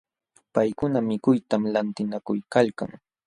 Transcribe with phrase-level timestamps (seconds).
[0.53, 2.91] Paykuna mikuytam lantinakuykalkan.